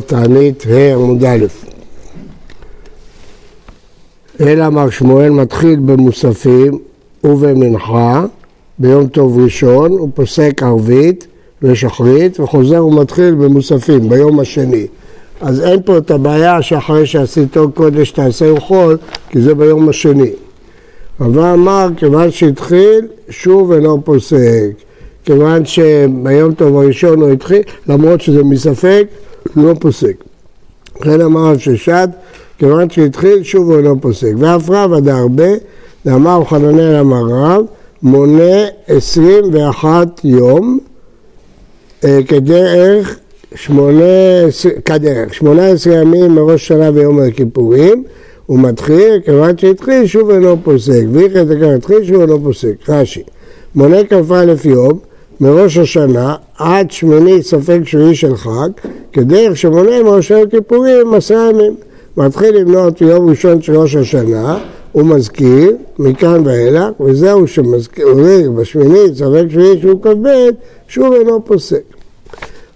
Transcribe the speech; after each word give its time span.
תענית 0.00 0.66
ה' 0.70 0.94
עמוד 0.94 1.24
א'. 1.24 1.46
אלא 4.40 4.68
מר 4.68 4.90
שמואל 4.90 5.30
מתחיל 5.30 5.78
במוספים 5.78 6.78
ובמנחה 7.24 8.24
ביום 8.78 9.06
טוב 9.06 9.38
ראשון, 9.38 9.90
הוא 9.90 10.08
פוסק 10.14 10.62
ערבית 10.62 11.26
ושחרית 11.62 12.40
וחוזר 12.40 12.86
ומתחיל 12.86 13.34
במוספים 13.34 14.08
ביום 14.08 14.40
השני. 14.40 14.86
אז 15.40 15.60
אין 15.60 15.82
פה 15.84 15.98
את 15.98 16.10
הבעיה 16.10 16.62
שאחרי 16.62 17.06
שעשיתו 17.06 17.70
קודש 17.72 18.10
תעשהו 18.10 18.60
חול, 18.60 18.96
כי 19.28 19.40
זה 19.40 19.54
ביום 19.54 19.88
השני. 19.88 20.30
אבל 21.20 21.42
אמר, 21.42 21.88
כיוון 21.96 22.30
שהתחיל, 22.30 23.06
שוב 23.30 23.72
אינו 23.72 24.04
פוסק. 24.04 24.70
כיוון 25.24 25.64
שביום 25.64 26.54
טוב 26.54 26.76
הראשון 26.76 27.20
הוא 27.20 27.30
התחיל, 27.30 27.62
למרות 27.88 28.20
שזה 28.20 28.44
מספק, 28.44 29.06
לא 29.56 29.74
פוסק. 29.80 30.24
לכן 31.00 31.20
אמר 31.20 31.50
רב 31.50 31.58
ששת, 31.58 32.08
כיוון 32.58 32.90
שהתחיל, 32.90 33.42
שוב 33.42 33.70
הוא 33.70 33.80
לא 33.80 33.94
פוסק. 34.00 34.32
ואף 34.38 34.70
רב 34.70 34.92
עד 34.92 35.08
הרבה, 35.08 35.48
ואמר 36.04 36.44
חננאל 36.44 36.96
אמר 36.96 37.22
רב, 37.28 37.64
מונה 38.02 38.66
עשרים 38.86 39.44
ואחת 39.52 40.20
יום 40.24 40.78
אה, 42.04 42.18
כדרך 42.28 43.18
שמונה, 43.54 44.02
כדרך, 44.84 45.34
שמונה 45.34 45.66
עשרה 45.66 45.94
ימים 45.94 46.34
מראש 46.34 46.68
שנה 46.68 46.90
ויום 46.94 47.20
הכיפורים, 47.20 48.04
הוא 48.46 48.58
מתחיל, 48.58 49.20
כיוון 49.24 49.58
שהתחיל, 49.58 50.06
שוב 50.06 50.30
אינו 50.30 50.56
פוסק. 50.64 51.04
ואיך 51.12 51.32
את 51.32 51.50
הכר 51.56 51.74
התחיל, 51.74 52.04
שוב 52.04 52.20
אינו 52.20 52.42
פוסק. 52.42 52.74
רש"י, 52.88 53.22
מונה 53.74 54.04
כ"א 54.04 54.54
יום, 54.64 54.98
מראש 55.40 55.78
השנה 55.78 56.36
עד 56.58 56.90
שמיני 56.90 57.42
ספק 57.42 57.78
שביעי 57.84 58.14
של 58.14 58.36
חג, 58.36 58.68
כדרך 59.12 59.56
שמונה 59.56 60.02
מראש 60.02 60.32
הכיפורים 60.32 61.14
עשרה 61.14 61.50
ימים. 61.50 61.74
מתחיל 62.16 62.56
למנות 62.56 63.00
יום 63.00 63.30
ראשון 63.30 63.62
של 63.62 63.76
ראש 63.76 63.96
השנה, 63.96 64.58
הוא 64.92 65.02
מזכיר 65.02 65.72
מכאן 65.98 66.46
ואילך, 66.46 67.00
וזהו 67.00 67.46
שמזכיר 67.46 68.06
בשמינית 68.56 69.14
ספק 69.14 69.44
שביעי 69.50 69.80
שהוא 69.80 70.02
כ"ב, 70.02 70.28
שוב 70.88 71.14
אינו 71.14 71.44
פוסק. 71.44 71.82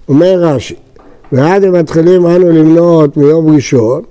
אומר 0.09 0.35
רש"י, 0.39 0.75
ועד 1.33 1.65
הם 1.65 1.73
מתחילים 1.73 2.27
אנו 2.27 2.49
למנות 2.51 3.17
מיום 3.17 3.55
ראשון, 3.55 4.03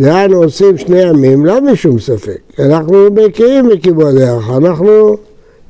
דהיינו 0.00 0.42
עושים 0.42 0.78
שני 0.78 1.02
ימים, 1.02 1.46
לא 1.46 1.60
משום 1.60 1.98
ספק, 1.98 2.38
אנחנו 2.58 3.10
בקיאים 3.14 3.68
בכיבוד 3.68 4.16
הירך, 4.16 4.50
אנחנו 4.50 5.16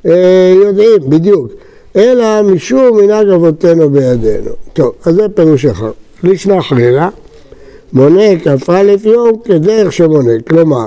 אה, 0.06 0.53
יודעים 0.64 1.11
בדיוק. 1.11 1.53
אלא 1.97 2.42
משום 2.42 2.97
מנהג 2.97 3.28
אבותינו 3.28 3.91
בידינו. 3.91 4.50
טוב, 4.72 4.92
אז 5.05 5.14
זה 5.14 5.28
פירוש 5.34 5.64
אחד. 5.64 5.91
לישנא 6.22 6.61
חלילה, 6.61 7.08
מונה 7.92 8.39
כ"א 8.44 8.94
יום 9.05 9.33
כדרך 9.44 9.92
שמונה. 9.92 10.30
כלומר, 10.48 10.86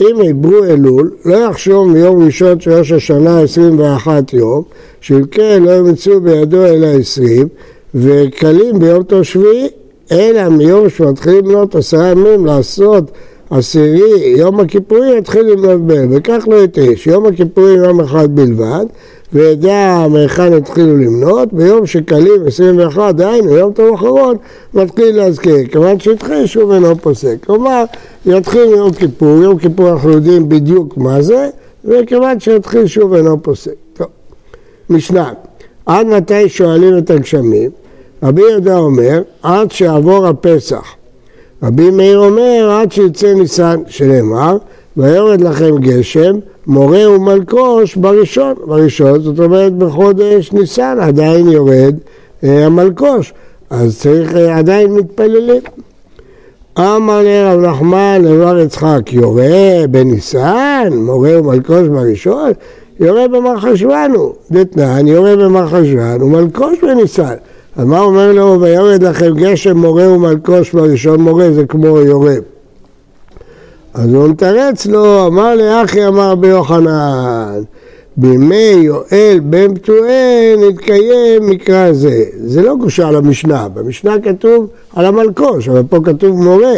אם 0.00 0.16
עברו 0.28 0.64
אלול, 0.64 1.10
לא 1.24 1.34
יחשוב 1.34 1.88
מיום 1.88 2.24
ראשון 2.24 2.60
של 2.60 2.72
ראש 2.72 2.92
השנה 2.92 3.40
21 3.40 4.32
יום, 4.32 4.62
שאם 5.00 5.26
כן 5.30 5.62
לא 5.62 5.70
ימצאו 5.70 6.20
בידו 6.20 6.66
אלא 6.66 6.86
20, 6.86 7.48
וקלים 7.94 8.78
ביום 8.78 9.02
טוב 9.02 9.22
שביעי, 9.22 9.68
אלא 10.12 10.48
מיום 10.48 10.88
שמתחילים 10.88 11.44
למנות 11.44 11.74
עשרה 11.74 12.08
ימים 12.08 12.46
לעשות 12.46 13.10
עשירי, 13.50 14.34
יום 14.36 14.60
הכיפורים 14.60 15.18
יתחיל 15.18 15.56
בהם, 15.76 16.08
וכך 16.10 16.44
לא 16.50 16.64
יתש, 16.64 17.06
יום 17.06 17.26
הכיפורים 17.26 17.84
יום 17.84 18.00
אחד 18.00 18.34
בלבד, 18.34 18.84
וידע 19.32 20.06
מהיכן 20.10 20.52
התחילו 20.52 20.96
למנות, 20.96 21.52
ביום 21.52 21.86
שקלים 21.86 22.46
21, 22.46 23.14
דהיינו 23.14 23.50
יום 23.50 23.72
טוב 23.72 23.94
אחרון, 23.94 24.36
מתחיל 24.74 25.16
להזכיר, 25.16 25.66
כיוון 25.72 26.00
שהתחיל 26.00 26.46
שוב 26.46 26.70
אינו 26.70 26.96
פוסק. 26.98 27.36
כלומר, 27.46 27.84
יתחיל 28.26 28.70
יום 28.70 28.92
כיפור, 28.92 29.42
יום 29.42 29.58
כיפור 29.58 29.90
אנחנו 29.90 30.10
יודעים 30.10 30.48
בדיוק 30.48 30.96
מה 30.96 31.22
זה, 31.22 31.48
וכיוון 31.84 32.40
שהתחיל 32.40 32.86
שוב 32.86 33.14
אינו 33.14 33.42
פוסק. 33.42 33.74
טוב, 33.94 34.06
משנה, 34.90 35.32
עד 35.86 36.06
מתי 36.06 36.48
שואלים 36.48 36.98
את 36.98 37.10
הגשמים? 37.10 37.70
רבי 38.22 38.42
יהודה 38.50 38.78
אומר, 38.78 39.22
עד 39.42 39.70
שיעבור 39.70 40.26
הפסח. 40.26 40.84
רבי 41.62 41.90
מאיר 41.90 42.18
אומר, 42.18 42.70
עד 42.80 42.92
שיצא 42.92 43.34
ניסן, 43.34 43.80
שנאמר, 43.88 44.56
ויורד 44.96 45.40
לכם 45.40 45.78
גשם, 45.78 46.36
מורה 46.66 47.10
ומלקוש 47.10 47.96
בראשון, 47.96 48.54
בראשון 48.66 49.22
זאת 49.22 49.40
אומרת 49.40 49.72
בחודש 49.72 50.52
ניסן 50.52 50.98
עדיין 51.00 51.48
יורד 51.48 51.94
אה, 52.44 52.66
המלקוש, 52.66 53.32
אז 53.70 53.98
צריך, 54.00 54.36
אה, 54.36 54.58
עדיין 54.58 54.94
מתפללים. 54.94 55.62
אמר 56.78 57.22
לי 57.22 57.42
רב 57.42 57.60
נחמן 57.60 58.22
לבר 58.24 58.58
יצחק, 58.58 59.12
יורה 59.12 59.86
בניסן, 59.90 60.92
מורה 60.92 61.40
ומלקוש 61.40 61.88
בראשון, 61.88 62.52
יורה 63.00 63.28
במרחשוון 63.28 64.12
דתנן, 64.50 65.06
יורה 65.08 65.36
במרחשוון 65.36 66.22
ומלקוש 66.22 66.78
בניסן. 66.82 67.34
אז 67.76 67.84
מה 67.84 68.00
אומר 68.00 68.32
לו, 68.32 68.60
ויורד 68.60 69.02
לכם 69.02 69.34
גשם 69.34 69.76
מורה 69.76 70.08
ומלקוש 70.08 70.72
בראשון, 70.72 71.20
מורה 71.20 71.52
זה 71.52 71.66
כמו 71.66 71.86
יורה. 71.86 72.34
אז 73.94 74.14
הוא 74.14 74.28
מתרץ 74.28 74.86
לו, 74.86 75.26
אמר 75.26 75.54
לי 75.54 75.84
אחי 75.84 76.06
אמר 76.06 76.34
ביוחנן, 76.34 77.60
בימי 78.16 78.76
יואל 78.82 79.40
בן 79.42 79.74
פתואל 79.74 80.56
נתקיים 80.68 81.46
מקרא 81.46 81.92
זה. 81.92 82.24
זה 82.44 82.62
לא 82.62 82.74
על 83.04 83.16
המשנה, 83.16 83.68
במשנה 83.68 84.14
כתוב 84.22 84.66
על 84.94 85.06
המלקוש, 85.06 85.68
אבל 85.68 85.82
פה 85.88 85.98
כתוב 86.04 86.44
מורה. 86.44 86.76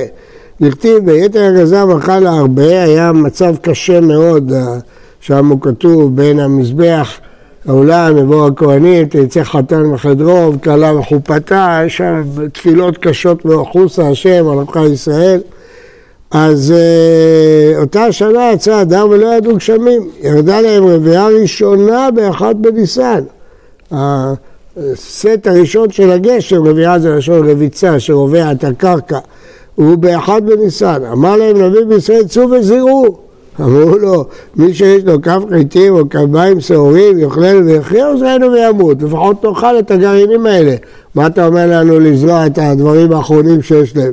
נכתיב 0.61 0.99
ביתר 1.05 1.43
הגזם 1.43 1.91
אכל 1.99 2.27
הרבה, 2.27 2.83
היה 2.83 3.13
מצב 3.13 3.57
קשה 3.63 4.01
מאוד, 4.01 4.53
שם 5.21 5.47
הוא 5.47 5.61
כתוב 5.61 6.17
בין 6.17 6.41
המזבח 6.41 7.19
העולם, 7.69 8.19
יבוא 8.19 8.47
הכהנים, 8.47 9.07
תצא 9.07 9.45
חתן 9.45 9.83
מחדרו, 9.83 10.53
וכלה 10.55 10.93
מחופתה, 10.93 11.81
יש 11.87 11.97
שם 11.97 12.23
תפילות 12.53 12.99
קשות 12.99 13.45
מאוחוסה 13.45 14.09
השם, 14.09 14.49
על 14.49 14.59
עמך 14.59 14.79
ישראל. 14.93 15.41
אז 16.31 16.75
uh, 16.77 17.81
אותה 17.81 18.13
שנה 18.13 18.51
יצא 18.53 18.83
אדם 18.83 19.09
ולא 19.11 19.27
ידעו 19.27 19.57
גשמים, 19.57 20.09
ירדה 20.21 20.61
להם 20.61 20.87
רביעה 20.87 21.29
ראשונה 21.29 22.09
באחת 22.11 22.57
בניסן. 22.57 23.25
הסט 23.91 25.47
הראשון 25.47 25.91
של 25.91 26.11
הגשם, 26.11 26.67
רביעה 26.67 26.99
זה 26.99 27.17
לשון 27.17 27.51
רביצה 27.51 28.01
שרובע 28.01 28.53
את 28.53 28.65
הקרקע, 28.65 29.19
הוא 29.75 29.97
באחת 29.97 30.43
בניסן. 30.43 31.03
אמר 31.13 31.37
להם 31.37 31.57
נביא 31.63 31.85
בישראל 31.85 32.27
צאו 32.27 32.51
וזירו. 32.51 33.28
אמרו 33.61 33.99
לו, 33.99 34.25
מי 34.57 34.75
שיש 34.75 35.05
לו 35.05 35.23
כף 35.23 35.43
חיטים 35.51 35.95
או 35.95 36.09
קביים 36.09 36.61
שעורים, 36.61 37.19
יאכלנו 37.19 37.67
ויחיו, 37.67 38.19
זרענו 38.19 38.53
וימות. 38.53 39.03
לפחות 39.03 39.43
תאכל 39.43 39.79
את 39.79 39.91
הגרעינים 39.91 40.47
האלה. 40.47 40.75
מה 41.15 41.27
אתה 41.27 41.47
אומר 41.47 41.67
לנו 41.67 42.01
לזרוע 42.01 42.47
את 42.47 42.59
הדברים 42.59 43.13
האחרונים 43.13 43.63
שיש 43.63 43.97
להם? 43.97 44.13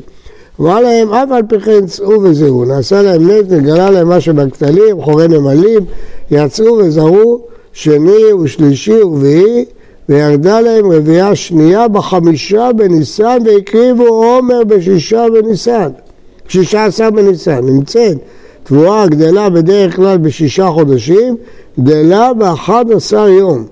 אמר 0.62 0.82
להם, 0.82 1.14
אף 1.14 1.32
על 1.32 1.44
פי 1.50 1.60
כן 1.60 1.86
צאו 1.86 2.22
וזהו, 2.22 2.66
נעשה 2.66 3.02
להם 3.02 3.32
נט, 3.32 3.52
נגלה 3.52 3.92
להם 3.92 4.08
מה 4.08 4.22
שבכתלים, 4.22 5.02
חורי 5.02 5.28
נמלים, 5.28 5.86
יצאו 6.32 6.78
וזרו 6.78 7.42
שני 7.74 8.34
ושלישי 8.34 9.02
ורביעי, 9.02 9.66
וירדה 10.10 10.62
להם 10.62 10.92
רביעייה 10.92 11.36
שנייה 11.36 11.88
בחמישה 11.88 12.70
בניסן, 12.76 13.38
והקריבו 13.46 14.04
עומר 14.04 14.64
בשישה 14.64 15.26
בניסן, 15.34 15.90
שישה 16.48 16.86
עשר 16.86 17.10
בניסן, 17.12 17.66
נמצאת. 17.66 18.18
תבואה 18.66 19.08
גדלה 19.08 19.50
בדרך 19.50 19.96
כלל 19.96 20.18
בשישה 20.18 20.68
חודשים, 20.68 21.36
גדלה 21.80 22.34
באחד 22.34 22.86
עשר 22.92 23.28
יום. 23.28 23.66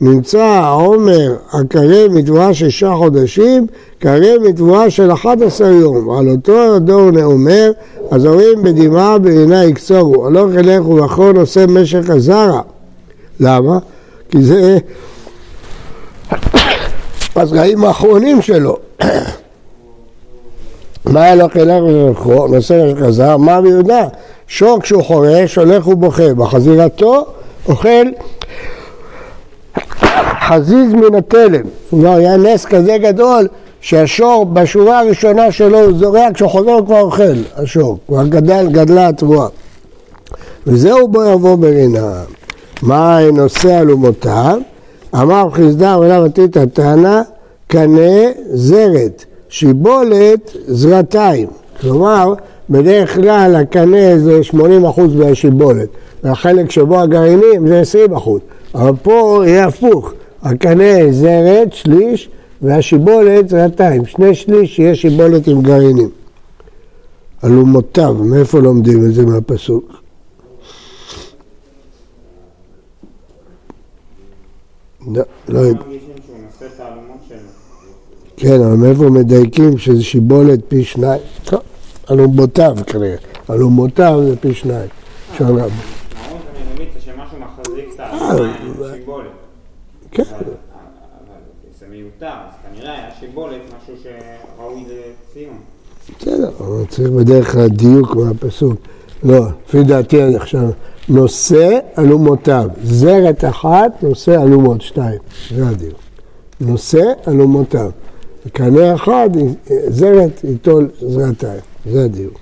נמצא 0.00 0.42
העומר 0.42 1.36
הקרב 1.52 2.12
מתבואה 2.12 2.54
שישה 2.54 2.94
חודשים, 2.94 3.66
קרב 3.98 4.42
מתבואה 4.48 4.90
של 4.90 5.12
אחד 5.12 5.42
עשר 5.42 5.64
יום. 5.66 6.18
על 6.18 6.28
אותו 6.28 6.74
הדור 6.76 7.10
נאמר, 7.10 7.70
הזורים 8.10 8.62
בדמעה 8.62 9.18
בעיני 9.18 9.64
יקצורו, 9.64 10.26
הלוך 10.26 10.50
ילך 10.54 10.86
ובחון 10.86 11.36
עושה 11.36 11.66
משך 11.66 12.10
הזרע. 12.10 12.60
למה? 13.40 13.78
כי 14.30 14.42
זה 14.42 14.78
הזרעים 17.36 17.84
האחרונים 17.84 18.42
שלו. 18.42 18.76
מה 21.12 21.24
הלוך 21.26 21.56
ילך 21.56 21.82
ובחון 21.82 22.54
עושה 22.54 22.92
משך 22.92 23.02
הזרע? 23.02 23.36
מה 23.36 23.60
מיודע? 23.60 24.06
שור 24.48 24.80
כשהוא 24.80 25.02
חורש 25.02 25.56
הולך 25.56 25.86
ובוכה, 25.86 26.34
בחזירתו 26.34 27.26
אוכל 27.68 28.06
חזיז 30.48 30.92
מן 30.92 31.14
התלם. 31.14 31.62
כלומר, 31.90 32.14
היה 32.14 32.36
נס 32.36 32.64
כזה 32.64 32.98
גדול 32.98 33.48
שהשור 33.80 34.44
בשורה 34.44 34.98
הראשונה 34.98 35.52
שלו 35.52 35.78
הוא 35.78 35.98
זורע, 35.98 36.26
כשהוא 36.34 36.50
חוזר 36.50 36.70
הוא 36.70 36.86
כבר 36.86 37.00
אוכל, 37.00 37.36
השור. 37.56 37.98
כבר 38.08 38.26
גדל, 38.26 38.68
גדלה 38.70 39.08
התבואה. 39.08 39.48
וזהו 40.66 41.08
בו 41.08 41.24
יבוא 41.24 41.56
ברינה. 41.56 42.22
מה 42.82 43.18
נושא 43.32 43.80
אלומותיו? 43.80 44.58
אמר 45.14 45.50
חסדה 45.50 45.94
עולה 45.94 46.22
ותית 46.22 46.56
התנא, 46.56 47.20
קנה 47.66 48.20
זרת, 48.52 49.24
שיבולת 49.48 50.56
זרתיים. 50.66 51.48
כלומר, 51.80 52.34
בדרך 52.70 53.14
כלל 53.14 53.56
הקנה 53.56 54.18
זה 54.18 54.40
80% 54.52 54.56
מהשיבולת, 55.14 55.88
והחלק 56.24 56.70
שבו 56.70 57.00
הגרעינים 57.00 57.68
זה 57.68 57.82
20%. 58.14 58.30
אבל 58.74 58.92
פה 59.02 59.42
יהיה 59.46 59.66
הפוך, 59.66 60.12
הקנה 60.42 61.12
זרת, 61.12 61.72
שליש, 61.72 62.28
והשיבולת 62.62 63.48
זרתיים. 63.48 64.06
שני 64.06 64.34
שליש 64.34 64.78
יהיה 64.78 64.94
שיבולת 64.94 65.46
עם 65.46 65.62
גרעינים. 65.62 66.10
אלומותיו, 67.44 68.14
מאיפה 68.14 68.58
לומדים 68.60 69.04
את 69.04 69.14
זה 69.14 69.26
מהפסוק? 69.26 69.92
לא, 75.14 75.22
לא 75.48 75.58
יודע. 75.58 75.82
כן, 78.36 78.60
אבל 78.60 78.74
מאיפה 78.76 79.04
מדייקים 79.04 79.78
שזה 79.78 80.02
שיבולת 80.02 80.60
פי 80.68 80.84
שניים? 80.84 81.20
טוב, 81.44 81.60
אלומותיו 82.10 82.76
כנראה. 82.86 83.16
אלומותיו 83.50 84.20
זה 84.24 84.36
פי 84.36 84.54
שניים. 84.54 84.88
שון 85.36 85.58
רב. 85.58 85.72
כן. 90.10 90.22
זה 91.80 91.86
מיותר, 91.90 92.26
אז 92.26 92.52
כנראה 92.62 92.92
היה 92.92 93.08
שיבולת, 93.20 93.60
משהו 93.82 93.94
שראוי 94.02 94.84
לציון. 94.84 95.56
בסדר, 96.20 96.50
אבל 96.60 96.86
צריך 96.88 97.10
בדרך 97.10 97.52
כלל 97.52 97.68
דיוק 97.68 98.16
מהפסוק. 98.16 98.76
לא, 99.22 99.46
לפי 99.66 99.82
דעתי 99.82 100.22
אני 100.22 100.36
עכשיו 100.36 100.68
נושא 101.08 101.78
אלומותיו. 101.98 102.68
זרת 102.82 103.44
אחת, 103.44 104.02
נושא 104.02 104.42
אלומות 104.42 104.80
שתיים. 104.80 105.18
זה 105.50 105.68
הדיוק. 105.68 105.98
נושא 106.60 107.02
אלומותיו. 107.28 107.90
קנה 108.52 108.94
אחד, 108.94 109.30
זרת 109.88 110.44
ייטול 110.44 110.88
זרתיים. 111.00 111.60
זה 111.86 112.04
הדיוק. 112.04 112.38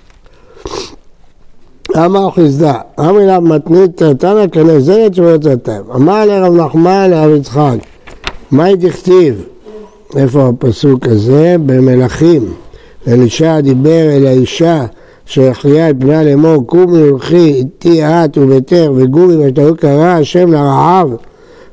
אמר 1.95 2.31
חסדה, 2.31 2.73
אמר 2.99 3.25
לה 3.25 3.39
מתנית 3.39 4.03
תנא 4.03 4.47
קנה 4.47 4.79
זרת 4.79 5.15
שבועות 5.15 5.43
זרתיים. 5.43 5.83
אמר 5.95 6.25
לרב 6.25 6.53
נחמן 6.53 7.09
לרב 7.09 7.35
יצחק, 7.35 7.77
מהי 8.51 8.75
דכתיב? 8.75 9.43
איפה 10.15 10.47
הפסוק 10.49 11.07
הזה? 11.07 11.55
במלכים. 11.65 12.53
אלישע 13.07 13.59
דיבר 13.59 14.09
אל 14.17 14.25
האישה 14.27 14.85
שהחיה 15.25 15.89
את 15.89 15.97
בנה 15.97 16.23
לאמור 16.23 16.67
קומי 16.67 17.03
ולכי 17.03 17.53
איתי 17.53 18.03
את 18.03 18.37
וביתך 18.37 18.85
וגורי 18.95 19.47
ותראו 19.47 19.75
קרא 19.75 20.05
השם 20.05 20.53
לרעב 20.53 21.09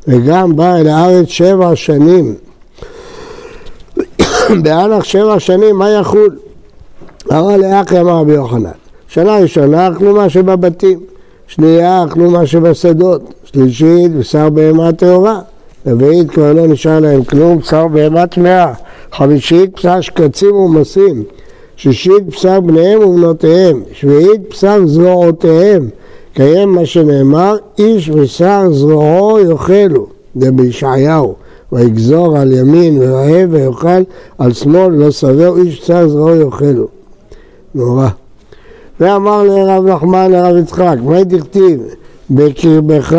וגם 0.08 0.56
בא 0.56 0.76
אל 0.76 0.88
הארץ 0.88 1.28
שבע 1.28 1.76
שנים 1.76 2.34
באנח 4.62 5.05
שבע 5.05 5.40
שנים 5.40 5.76
מה 5.76 5.90
יחול? 5.90 6.37
אמר 7.32 7.56
לאחי 7.56 8.00
אמר 8.00 8.19
רבי 8.19 8.32
יוחנן 8.32 8.71
שנה 9.09 9.38
ראשונה 9.38 9.88
אכלו 9.88 10.15
מה 10.15 10.29
שבבתים 10.29 11.00
שנייה 11.47 12.05
אכלו 12.05 12.31
מה 12.31 12.47
שבשדות 12.47 13.35
שלישית 13.44 14.15
בשר 14.15 14.50
בהמה 14.50 14.93
טהורה 14.93 15.41
רביעית 15.87 16.31
כבר 16.31 16.53
לא 16.53 16.67
נשאר 16.67 17.00
להם 17.00 17.25
כלום 17.25 17.59
בשר 17.59 17.88
בהמה 17.88 18.26
טמאה 18.26 18.73
חמישית 19.12 19.76
בשר 19.76 20.00
שקצים 20.00 20.55
ומסים 20.55 21.25
שישית 21.76 22.26
בשר 22.26 22.61
בניהם 22.61 23.00
ובנותיהם, 23.00 23.82
שביעית 23.93 24.41
בשר 24.50 24.87
זרועותיהם, 24.87 25.88
קיים 26.35 26.69
מה 26.69 26.87
שנאמר, 26.87 27.56
איש 27.79 28.09
בשר 28.11 28.73
זרועו 28.73 29.41
יאכלו, 29.41 30.06
זה 30.35 30.53
בישעיהו, 30.53 31.35
ויגזור 31.73 32.38
על 32.38 32.53
ימין 32.53 32.99
ורעב 33.00 33.49
ויאכל, 33.50 34.03
על 34.38 34.53
שמאל 34.53 34.94
לא 34.94 35.11
שבע, 35.11 35.49
איש 35.56 35.81
בשר 35.81 36.09
זרועו 36.09 36.37
יאכלו. 36.37 36.94
נורא. 37.75 38.09
ואמר 39.00 39.43
לרב 39.43 39.87
נחמן 39.87 40.32
לרב 40.32 40.56
יצחק, 40.56 40.97
מה 41.05 41.25
דכתיב? 41.25 41.81
בקרבך 42.31 43.17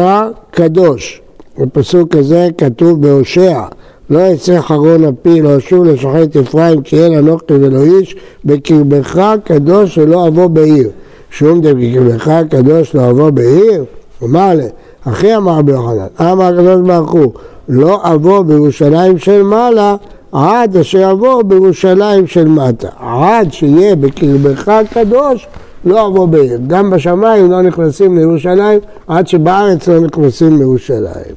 קדוש. 0.52 1.22
בפסוק 1.58 2.16
הזה 2.16 2.48
כתוב 2.58 3.02
בהושע, 3.02 3.62
לא 4.10 4.20
יצא 4.20 4.62
חרון 4.62 5.04
הפיל 5.04 5.44
לא 5.44 5.60
שוב 5.60 5.86
לשחט 5.86 6.38
אפרים 6.38 6.82
כי 6.82 7.04
אין 7.04 7.18
אנוכי 7.18 7.54
ולא 7.54 7.84
איש 7.84 8.16
בקרבך 8.46 9.34
קדוש 9.44 9.98
ולא 9.98 10.28
אבוא 10.28 10.48
בעיר 10.48 10.90
שום 11.32 11.62
דם 11.62 11.80
בקרבך 11.80 12.32
קדוש 12.50 12.96
לא 12.96 13.10
אבוא 13.10 13.30
בעיר? 13.30 13.86
אמר 14.24 14.54
לה, 14.54 14.64
אחי 15.04 15.36
אמר 15.36 15.58
רבי 15.58 15.72
יוחנן, 15.72 16.08
אמר 16.22 16.44
הקדוש 16.44 16.82
ברוך 16.88 17.12
הוא 17.12 17.32
לא 17.70 18.14
אבוא 18.14 18.42
בירושלים 18.42 19.18
של 19.18 19.44
מעלה 19.44 19.96
עד 20.36 20.78
אשר 20.78 21.12
אבוא 21.12 21.44
בירושלים 21.44 22.28
של 22.28 22.48
מטה 22.48 22.88
עד 23.00 23.54
שיהיה 23.54 23.96
בקרבך 23.96 24.72
קדוש 24.94 25.48
לא 25.86 26.08
אבוא 26.08 26.28
בעיר 26.28 26.60
גם 26.68 26.90
בשמיים 26.90 27.52
לא 27.52 27.62
נכנסים 27.62 28.18
לירושלים 28.18 28.80
עד 29.08 29.28
שבארץ 29.28 29.88
לא 29.88 30.00
נכנסים 30.00 30.58
לירושלים 30.58 31.36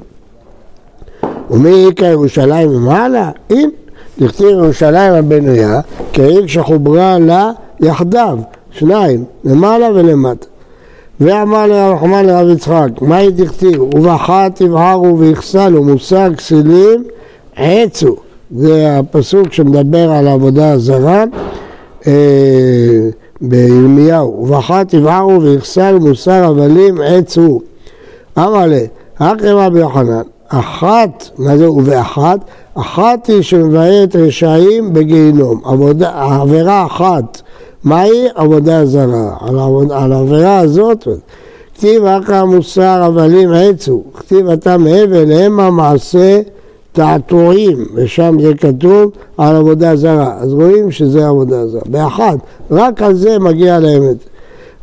ומי 1.50 1.86
איכה 1.86 2.06
ירושלים 2.06 2.68
ממעלה? 2.68 3.30
אם 3.50 3.70
דכתיב 4.18 4.48
ירושלים 4.48 5.12
הבנויה 5.12 5.80
כעיר 6.12 6.46
שחוברה 6.46 7.18
לה 7.18 7.50
יחדיו, 7.80 8.38
שניים, 8.70 9.24
למעלה 9.44 9.88
ולמטה. 9.94 10.46
ואמר 11.20 11.66
לרב 11.66 11.94
נחמן 11.94 12.26
לרב 12.26 12.48
יצחק, 12.48 12.88
מהי 13.00 13.30
דכתיב? 13.30 13.80
ובאחת 13.82 14.52
תבערו 14.54 15.18
ויחסלו 15.18 15.84
מושג 15.84 16.30
כסילים 16.36 17.04
עצו. 17.56 18.16
זה 18.56 18.98
הפסוק 18.98 19.52
שמדבר 19.52 20.10
על 20.10 20.28
העבודה 20.28 20.72
הזרה 20.72 21.24
אה, 22.06 22.12
בירמיהו. 23.40 24.42
ובאחת 24.42 24.88
תבערו 24.88 25.42
ויחסלו 25.42 26.00
מוסר 26.00 26.44
הבלים 26.44 26.98
עצו. 27.04 27.60
אמר 28.38 28.66
לה, 28.66 28.80
הכי 29.18 29.50
רבי 29.50 29.78
יוחנן, 29.78 30.22
אחת, 30.48 31.28
מה 31.38 31.56
זה 31.56 31.70
ובאחת? 31.70 32.38
אחת 32.74 33.26
היא 33.26 33.42
שמבארת 33.42 34.16
רשעים 34.16 34.92
בגיהינום, 34.92 35.60
עבירה 36.14 36.86
אחת, 36.86 37.42
מהי 37.84 38.26
עבודה 38.34 38.86
זרה? 38.86 39.36
על, 39.40 39.58
העבוד, 39.58 39.92
על 39.92 40.12
העבירה 40.12 40.58
הזאת, 40.58 41.08
כתיב 41.74 42.04
אחא 42.04 42.44
מוסר 42.44 43.02
הבלים 43.02 43.50
עצו, 43.52 44.02
כתיב 44.14 44.48
אתה 44.48 44.78
מהבל 44.78 45.32
המה 45.32 45.70
מעשה 45.70 46.40
תעתועים, 46.92 47.86
ושם 47.94 48.36
זה 48.40 48.54
כתוב 48.54 49.10
על 49.38 49.56
עבודה 49.56 49.96
זרה, 49.96 50.34
אז 50.38 50.52
רואים 50.54 50.90
שזה 50.90 51.26
עבודה 51.28 51.66
זרה, 51.66 51.80
באחת, 51.86 52.38
רק 52.70 53.02
על 53.02 53.14
זה 53.14 53.38
מגיע 53.38 53.78
להם 53.78 54.02
את 54.02 54.20
זה. 54.20 54.26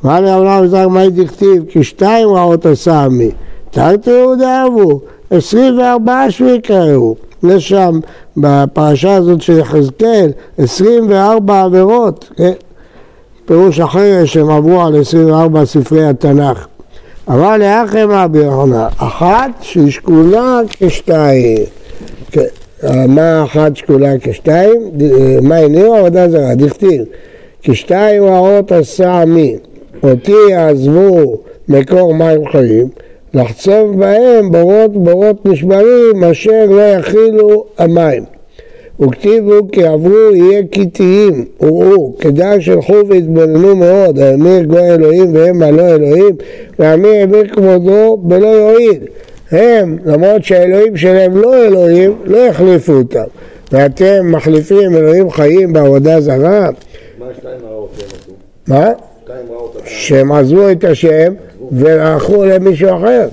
ואמר 0.04 0.22
לאברהם 0.22 0.68
זר 0.68 0.88
מהי 0.88 1.10
דכתיב? 1.10 1.64
כי 1.70 1.84
שתיים 1.84 2.30
רעות 2.30 2.66
עשה 2.66 3.04
עמי, 3.04 3.32
תרתי 3.72 4.12
יהודה 4.12 4.66
אבו 4.68 5.00
24 5.30 6.26
שיקראו. 6.30 7.16
יש 7.44 7.70
שם 7.70 8.00
בפרשה 8.38 9.16
הזאת 9.16 9.42
של 9.42 9.60
יחזקאל 9.60 10.32
24 10.58 11.62
עבירות, 11.62 12.30
כן? 12.38 12.52
פירוש 13.46 13.80
אחר 13.80 14.26
שהם 14.26 14.50
עברו 14.50 14.82
על 14.82 15.02
24 15.02 15.66
ספרי 15.66 16.06
התנ"ך. 16.06 16.66
אבל 17.28 17.60
לאחם 17.60 18.08
רבי 18.10 18.40
יוחנן, 18.40 18.88
אחת 18.98 19.50
שהיא 19.62 19.92
שקולה 19.92 20.60
כשתיים. 20.70 21.58
מה 23.08 23.44
אחת 23.44 23.76
שקולה 23.76 24.14
כשתיים? 24.22 24.92
מה 25.42 25.58
הניעו 25.58 25.96
עבודה 25.96 26.30
זרה? 26.30 26.56
דכתיב 26.56 27.04
כשתיים 27.62 28.24
רעות 28.24 28.72
עשה 28.72 29.22
עמי, 29.22 29.58
אותי 30.04 30.34
יעזבו 30.50 31.38
מקור 31.68 32.14
מים 32.14 32.48
חיים 32.52 32.88
לחצוב 33.34 34.00
בהם 34.00 34.52
בורות 34.52 34.94
בורות 34.94 35.46
נשברים 35.46 36.24
אשר 36.24 36.66
לא 36.70 36.82
יכילו 36.82 37.66
המים. 37.78 38.24
וכתיבו 39.00 39.72
כי 39.72 39.84
עברו 39.84 40.36
יהיה 40.36 40.62
כתיים, 40.72 41.46
וראו, 41.62 42.16
כדאי 42.20 42.62
שילכו 42.62 43.08
ויתבוננו 43.08 43.76
מאוד, 43.76 44.20
האמיר 44.20 44.64
גוי 44.64 44.94
אלוהים 44.94 45.36
והם 45.36 45.64
הלא 45.64 45.88
אלוהים, 45.88 46.36
והאמיר 46.80 47.24
אמיר 47.24 47.48
כבודו 47.48 48.18
בלא 48.22 48.48
יועיל. 48.48 49.00
הם, 49.52 49.98
למרות 50.06 50.44
שהאלוהים 50.44 50.98
שלהם 50.98 51.38
לא 51.38 51.66
אלוהים, 51.66 52.16
לא 52.26 52.38
יחליפו 52.38 52.94
אותם. 52.94 53.24
ואתם 53.72 54.32
מחליפים 54.32 54.96
אלוהים 54.96 55.32
חיים 55.32 55.74
בעבודה 55.74 56.22
זרה? 56.22 56.70
מה 57.20 57.26
שתיים 57.38 57.60
רעות 57.70 57.90
שהם 57.98 58.08
עשו? 58.08 58.32
מה? 58.68 58.92
שהם 59.86 60.32
עזבו 60.32 60.72
את 60.72 60.84
השם 60.84 61.34
והלכו 61.72 62.46
למישהו 62.46 62.90
אחר. 62.98 63.28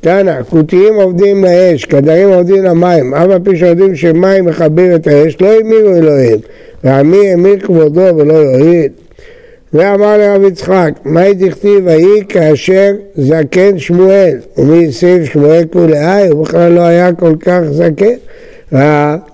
תנא, 0.00 0.42
כותיים 0.42 0.94
עובדים 0.94 1.44
לאש, 1.44 1.84
קדרים 1.84 2.28
עובדים 2.28 2.64
למים, 2.64 3.14
אף 3.14 3.30
על 3.30 3.38
פי 3.44 3.56
שיודעים 3.56 3.96
שמים 3.96 4.44
מכבים 4.44 4.94
את 4.94 5.06
האש, 5.06 5.36
לא 5.40 5.52
המירו 5.60 5.94
אלוהים, 5.94 6.38
ועמי 6.84 7.32
המיר 7.32 7.60
כבודו 7.60 8.16
ולא 8.16 8.32
יועיל. 8.32 8.88
ואמר 9.74 10.18
לרב 10.18 10.42
יצחק, 10.44 10.90
מהי 11.04 11.34
דכתיב 11.34 11.86
ויהי 11.86 12.24
כאשר 12.28 12.90
זקן 13.16 13.78
שמואל, 13.78 14.38
ומי 14.58 14.86
הוסיף 14.86 15.24
שמואל 15.24 15.64
כולי, 15.72 16.28
הוא 16.30 16.44
בכלל 16.44 16.72
לא 16.72 16.80
היה 16.80 17.12
כל 17.12 17.34
כך 17.40 17.60
זקן, 17.70 18.14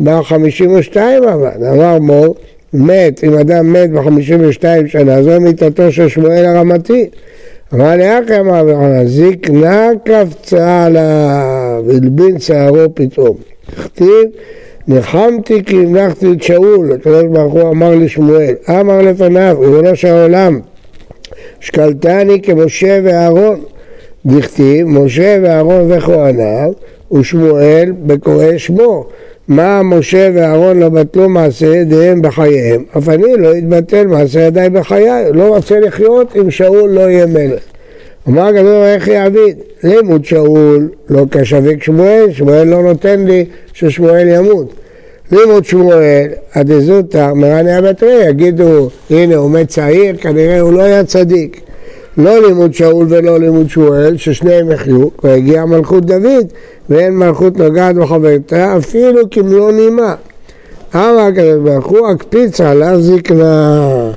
בא 0.00 0.22
חמישים 0.22 0.74
ושתיים 0.74 1.24
אבל, 1.24 1.66
אמר 1.72 1.98
מור, 1.98 2.34
מת, 2.72 3.24
אם 3.24 3.34
אדם 3.34 3.72
מת 3.72 3.90
ב-52 3.90 4.64
שנה, 4.86 5.22
זו 5.22 5.40
מיתתו 5.40 5.92
של 5.92 6.08
שמואל 6.08 6.44
הרמתי. 6.44 7.08
אמר 7.74 7.96
לאחי 7.96 8.40
אמר 8.40 8.64
זקנה 9.04 9.90
קפצה 10.04 10.84
עליו, 10.84 11.84
הלבין 11.90 12.38
שערו 12.38 12.94
פתאום. 12.94 13.36
הכתיב, 13.72 14.24
ניחמתי 14.88 15.64
כי 15.64 15.76
המלכתי 15.76 16.32
את 16.32 16.42
שאול, 16.42 16.92
הקדוש 16.92 17.24
ברוך 17.24 17.52
הוא 17.52 17.70
אמר 17.70 17.94
לשמואל, 17.94 18.54
אמר 18.70 19.02
לפניו, 19.02 19.56
ריבונו 19.60 19.96
של 19.96 20.08
העולם, 20.08 20.60
שקלתני 21.60 22.42
כמשה 22.42 23.00
ואהרון, 23.04 23.60
דכתיב, 24.26 24.86
משה 24.86 25.38
ואהרון 25.42 25.92
וכהניו, 25.92 26.72
ושמואל 27.12 27.92
בקורא 28.06 28.58
שמו. 28.58 29.06
מה 29.48 29.82
משה 29.82 30.30
ואהרון 30.34 30.80
לא 30.80 30.88
בטלו 30.88 31.28
מעשה 31.28 31.66
ידיהם 31.66 32.22
בחייהם, 32.22 32.84
אף 32.98 33.08
אני 33.08 33.36
לא 33.38 33.58
אתבטל 33.58 34.06
מעשה 34.06 34.40
ידיי 34.40 34.70
בחיי, 34.70 35.32
לא 35.32 35.56
רוצה 35.56 35.80
לחיות 35.80 36.36
אם 36.36 36.50
שאול 36.50 36.90
לא 36.90 37.00
יהיה 37.00 37.26
מלך. 37.26 37.62
אמר 38.28 38.46
הגדול 38.46 38.84
איך 38.84 39.08
יעביד? 39.08 39.56
לימוד 39.84 40.24
שאול 40.24 40.88
לא 41.10 41.24
כשווה 41.30 41.72
שמואל, 41.80 42.26
שמואל 42.32 42.68
לא 42.68 42.82
נותן 42.82 43.24
לי 43.24 43.44
ששמואל 43.72 44.28
ימות. 44.28 44.72
לימוד 45.32 45.64
שמואל, 45.64 46.26
הדזוטה, 46.54 47.34
מרניה 47.34 47.80
בתרי, 47.82 48.24
יגידו, 48.28 48.88
הנה 49.10 49.36
הוא 49.36 49.50
מת 49.50 49.68
צעיר, 49.68 50.16
כנראה 50.16 50.60
הוא 50.60 50.72
לא 50.72 50.82
היה 50.82 51.04
צדיק. 51.04 51.60
לא 52.16 52.46
לימוד 52.46 52.74
שאול 52.74 53.06
ולא 53.08 53.40
לימוד 53.40 53.70
שמואל, 53.70 54.16
ששניהם 54.16 54.70
יחיו, 54.70 55.08
והגיעה 55.24 55.66
מלכות 55.66 56.04
דוד, 56.04 56.46
ואין 56.90 57.16
מלכות 57.16 57.56
נוגעת 57.56 57.96
בחברתה, 57.96 58.76
אפילו 58.76 59.30
כמלוא 59.30 59.72
נימה. 59.72 60.14
אמר 60.94 61.18
הקדוש 61.18 61.58
ברוך 61.64 61.86
הוא, 61.86 62.08
הקפיץ 62.08 62.60
עליו 62.60 63.00
זקנה 63.00 64.10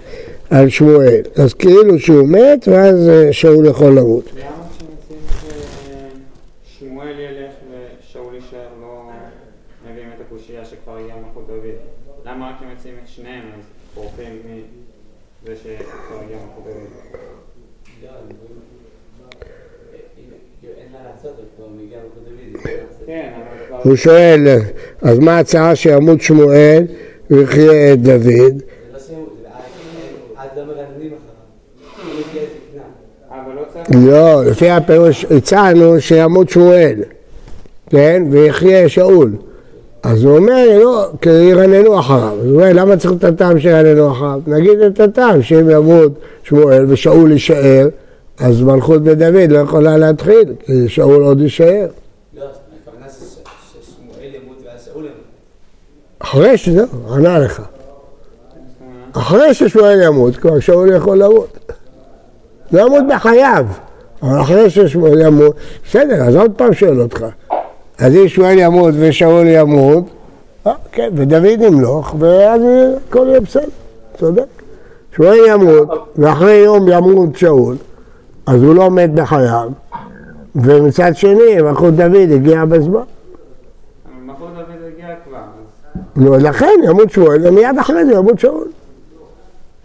על 0.52 0.70
שמואל. 0.70 1.22
אז 1.36 1.54
כאילו 1.54 2.00
שהוא 2.00 2.28
מת, 2.28 2.68
ואז 2.68 3.10
אה, 3.10 3.34
שאול 3.34 3.66
יכול 3.66 3.92
למות. 3.98 4.30
יישאר 22.56 23.26
לא. 23.70 23.78
הוא 23.84 23.96
שואל, 23.96 24.48
אז 25.02 25.20
מה 25.20 25.38
ההצעה 25.38 25.76
שימות 25.76 26.22
שמואל 26.22 26.84
ויחיה 27.30 27.94
את 27.94 28.02
דוד? 28.02 28.62
לא 33.96 34.46
לפי 34.46 34.70
הפירוש 34.70 35.26
הצענו 35.26 36.02
שימות 36.02 36.50
שמואל, 36.50 36.96
כן? 37.90 38.24
ויחיה 38.32 38.90
שאול. 38.90 39.32
אז 40.04 40.24
הוא 40.24 40.38
אומר, 40.38 40.80
לא, 40.84 41.06
כי 41.22 41.30
ירננו 41.30 42.00
אחריו. 42.00 42.34
אז 42.40 42.46
הוא 42.46 42.56
אומר, 42.56 42.74
למה 42.74 42.98
צריך 42.98 43.14
את 43.14 43.24
הטעם 43.24 43.60
שירננו 43.60 44.12
אחריו? 44.12 44.40
נגיד 44.48 44.80
את 44.80 45.00
הטעם, 45.00 45.42
שאם 45.42 45.70
ימות 45.70 46.12
שמואל 46.44 46.86
ושאול 46.88 47.32
יישאר, 47.32 47.88
אז 48.40 48.62
מלכות 48.62 49.04
בדוד 49.04 49.52
לא 49.52 49.60
יכולה 49.60 49.98
להתחיל, 49.98 50.54
כי 50.66 50.90
שאול 50.90 51.24
עוד 51.24 51.42
יישאר. 51.42 51.88
לא. 52.38 52.46
אחרי 56.20 56.58
שזהו, 56.58 56.86
ענה 57.14 57.40
לך. 57.40 57.62
אחרי 59.14 59.54
ששמואל 59.54 60.02
ימות, 60.04 60.38
כבר 60.38 60.60
שאול 60.60 60.96
יכול 60.96 61.18
למות. 61.18 61.58
לא 62.74 62.82
ימות 62.82 63.04
בחייו, 63.10 63.66
אבל 64.24 64.42
אחרי 64.42 64.70
ששמואל 64.70 65.22
ימות, 65.22 65.56
בסדר, 65.86 66.24
אז 66.24 66.36
עוד 66.36 66.52
פעם 66.58 66.74
שואל 66.74 67.02
אותך. 67.02 67.26
אז 68.00 68.16
אם 68.16 68.28
שמואל 68.28 68.56
ימות 68.58 68.94
ושאול 69.00 69.48
ימות, 69.48 70.04
אה, 70.68 70.74
כן, 70.92 71.10
ודוד 71.16 71.62
ימלוך, 71.62 72.16
ואז 72.20 72.62
הכל 73.10 73.26
יהיה 73.28 73.42
בסדר, 73.42 73.70
צודק. 74.18 74.46
שמואל 75.16 75.38
ימות, 75.48 75.90
ואחרי 76.18 76.54
יום 76.54 76.88
ימות 76.88 77.36
שאול, 77.36 77.76
אז 78.46 78.64
הוא 78.64 78.76
לא 78.76 78.92
מת 78.92 79.14
בחייו, 79.14 79.70
ומצד 80.56 81.12
שני, 81.16 81.62
מלכות 81.64 81.94
דוד 81.94 82.32
הגיע 82.34 82.66
בזמן. 82.66 83.00
אבל 83.00 84.24
מלכות 84.26 84.50
דוד 84.54 84.92
הגיע 84.94 85.08
כבר. 85.26 85.40
נו, 86.16 86.38
לכן 86.38 86.80
ימות 86.84 87.12
שמואל, 87.12 87.48
ומיד 87.48 87.78
אחרי 87.80 88.06
זה 88.06 88.14
ימות 88.14 88.40
שאול. 88.40 88.68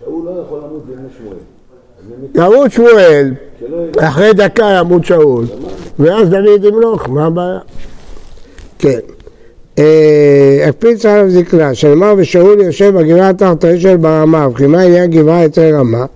הוא 0.05 0.25
לא 0.25 0.31
יכול 0.47 0.59
למות 0.59 0.87
בימי 0.87 1.09
שמואל. 1.19 1.37
ימות 2.35 2.73
שמואל, 2.73 3.35
אחרי 3.99 4.33
דקה 4.33 4.77
ימות 4.81 5.05
שאול, 5.05 5.45
ואז 5.99 6.29
דוד 6.29 6.65
ימלוך, 6.65 7.09
מה 7.09 7.27
הבעיה? 7.27 7.59
כן. 8.79 8.99
אה, 9.79 10.65
הקפיץ 10.69 11.07
עליו 11.07 11.31
זקנה, 11.31 11.75
שנאמר 11.75 12.15
ושאול 12.19 12.61
יושב 12.61 12.99
בגבעה 12.99 13.33
תחת 13.33 13.65
אשל 13.65 13.97
ברמה, 13.97 14.49
וכי 14.49 14.67
מה 14.67 14.81
עניין 14.81 15.11
גבעה 15.11 15.43
יותר 15.43 15.75
רמה? 15.75 16.07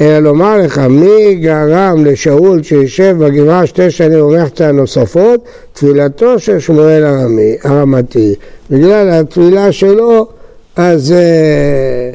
אלא 0.00 0.18
לומר 0.18 0.58
לך, 0.58 0.78
מי 0.78 1.34
גרם 1.34 2.04
לשאול 2.04 2.62
שישב 2.62 3.16
בגבעה 3.18 3.66
שתי 3.66 3.90
שנים 3.90 4.24
ומחצה 4.24 4.72
נוספות? 4.72 5.44
תפילתו 5.72 6.38
של 6.38 6.58
שמואל 6.58 7.04
הרמתי. 7.64 8.34
בגלל 8.70 9.08
התפילה 9.10 9.72
שלו, 9.72 10.26
אז 10.76 11.12
אה, 11.12 12.10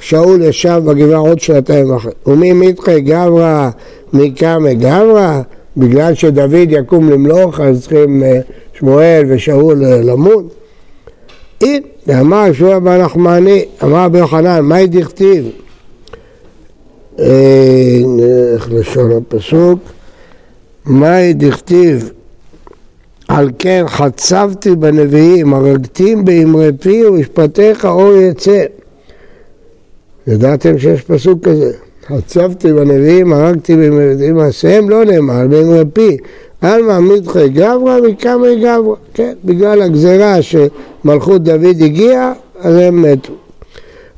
שאול 0.00 0.42
ישב 0.42 0.82
בגבעה 0.84 1.18
עוד 1.18 1.40
שנתיים 1.40 1.92
אחרי. 1.92 2.12
ומי 2.26 2.52
מתחי 2.52 3.00
גברא 3.00 3.70
מקמא 4.12 4.72
גברא? 4.72 5.40
בגלל 5.76 6.14
שדוד 6.14 6.68
יקום 6.68 7.10
למלוך, 7.10 7.60
אז 7.60 7.80
צריכים 7.80 8.22
אה, 8.22 8.40
שמואל 8.78 9.24
ושאול 9.28 9.84
אה, 9.84 10.00
למות? 10.02 10.54
הנה, 11.60 12.20
אמר 12.20 12.52
שמואל 12.52 12.78
בן 12.78 13.00
נחמני, 13.00 13.64
אמר 13.82 14.04
רבי 14.04 14.18
יוחנן, 14.18 14.60
מהי 14.60 14.86
דכתיב? 14.86 15.48
אה, 17.18 18.00
נלך 18.06 18.68
לשון 18.70 19.12
הפסוק, 19.12 19.78
מהי 20.84 21.34
דכתיב? 21.34 22.10
על 23.28 23.50
כן 23.58 23.84
חצבתי 23.86 24.76
בנביאים, 24.76 25.54
הרגתים 25.54 26.24
באמרי 26.24 26.70
פי 26.80 27.06
ומשפטיך 27.06 27.84
אור 27.84 28.12
יצא. 28.16 28.64
ידעתם 30.26 30.78
שיש 30.78 31.02
פסוק 31.02 31.44
כזה? 31.44 31.72
חצבתי 32.06 32.72
בנביאים, 32.72 33.32
הרגתי 33.32 33.76
באמרי 33.76 34.32
מעשיהם, 34.32 34.90
לא 34.90 35.04
נאמר, 35.04 35.46
באמרי 35.46 35.84
פי. 35.92 36.16
עלמא 36.60 36.98
מידחי 36.98 37.48
גברא 37.48 38.00
מקמי 38.00 38.56
גברא. 38.56 38.94
כן, 39.14 39.32
בגלל 39.44 39.82
הגזרה 39.82 40.36
שמלכות 40.42 41.42
דוד 41.42 41.82
הגיעה, 41.82 42.32
אז 42.60 42.76
הם 42.76 43.02
מתו. 43.02 43.32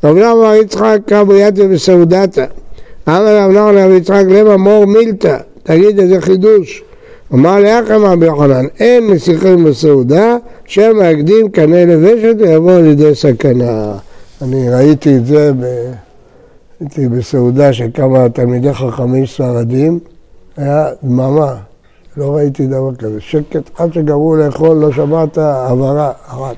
רב 0.04 0.16
נחמן 0.16 0.34
בר 0.34 0.54
יצחק 0.54 0.98
קבריאטה 1.06 1.64
בסעודתא. 1.64 2.44
אמר 3.08 3.44
רב 3.44 3.50
נחמן 3.50 3.78
רב 3.78 3.90
יצחק 3.90 4.24
למה 4.28 4.56
מור 4.56 4.84
מילתא, 4.84 5.36
תגיד 5.62 6.00
איזה 6.00 6.20
חידוש. 6.20 6.82
אמר 7.34 7.60
לאח 7.60 7.90
אמר 7.90 8.12
רבי 8.12 8.26
יוחנן, 8.26 8.66
אין 8.80 9.06
מסיחים 9.06 9.64
בסעודה, 9.64 10.36
שמא 10.64 11.04
יקדים 11.04 11.48
קנה 11.48 11.84
לבשת 11.84 12.34
ויבוא 12.38 12.78
לידי 12.80 13.14
סכנה. 13.14 13.92
אני 14.42 14.70
ראיתי 14.70 15.16
את 15.16 15.26
זה, 15.26 15.52
ב... 15.60 15.92
הייתי 16.80 17.08
בסעודה 17.08 17.72
של 17.72 17.86
כמה 17.94 18.28
תלמידי 18.28 18.74
חכמים 18.74 19.26
ספרדים, 19.26 19.98
היה 20.56 20.88
דממה, 21.02 21.56
לא 22.16 22.36
ראיתי 22.36 22.66
דבר 22.66 22.94
כזה, 22.94 23.20
שקט 23.20 23.70
עד 23.78 23.92
שגמרו 23.92 24.36
לאכול, 24.36 24.76
לא 24.76 24.92
שמעת 24.92 25.38
הבהרה 25.38 26.12
אחת. 26.26 26.56